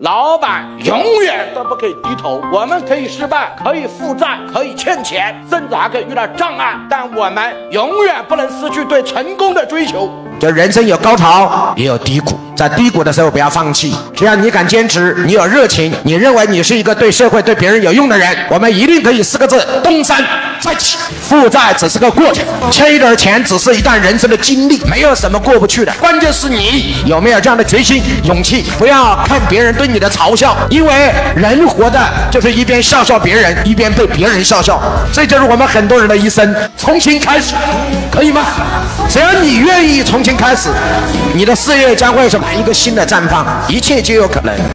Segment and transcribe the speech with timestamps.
[0.00, 2.42] 老板永远都不可以低头。
[2.50, 10.10] 我们可以失败，可以负债，可以欠钱，甚至还可以遇到障碍，但我们永远不能失去对成功的追求。
[10.40, 13.94] 就人生有高潮，也有低谷，在低谷的时候不要放弃。
[14.16, 20.24] 只要你敢坚持，你有热情，你认为你是一个对社会、对别人有用的人，我们一定可以四个字：东山
[20.60, 20.96] 再起。
[21.30, 25.92] 负债只是个过程，欠一点钱只是一段人生的经历，没有什么过不去的。
[26.00, 28.64] 关键是你有没有这样的决心、勇气。
[28.76, 30.92] 不要看别人对你的嘲笑，因为
[31.36, 32.00] 人活的
[32.32, 34.82] 就是一边笑笑别人，一边被别人笑笑。
[35.12, 36.52] 这就是我们很多人的一生。
[36.76, 37.54] 重新开始，
[38.10, 38.42] 可以吗？
[39.08, 40.68] 只要你愿意重新开始，
[41.32, 44.52] 你的事业将会什么一个新的绽放，一切皆有可能。